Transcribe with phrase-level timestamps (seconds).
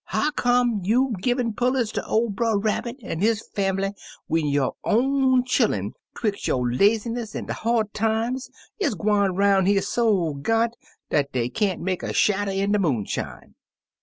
[0.05, 3.91] *How come you givin' pullets ter ol' Brer Rabbit an' his fambly,
[4.25, 9.83] when yo' own chillun, 'twix' yo' laziness an' de hard times, is gwine roun' here
[9.83, 10.75] so ga'nt
[11.11, 13.53] dat dey can't make a shadder in de moonshine